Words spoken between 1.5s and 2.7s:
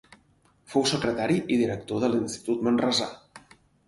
i director de l'institut